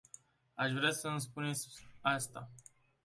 Aș 0.53 0.71
vrea 0.71 0.91
să 0.91 1.07
îmi 1.07 1.21
spuneți 1.21 1.81
asta. 2.01 2.51